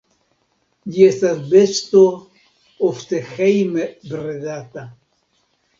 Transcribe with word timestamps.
Ĝi 0.95 1.03
estas 1.07 1.43
besto 1.51 2.01
ofte 2.91 3.23
hejme 3.31 3.87
bredata. 4.11 4.91